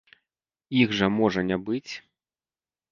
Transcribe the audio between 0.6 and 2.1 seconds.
Іх жа можа не быць.